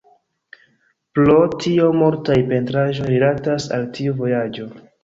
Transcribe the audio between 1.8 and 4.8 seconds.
multaj pentraĵoj rilatas al tiu vojaĝo.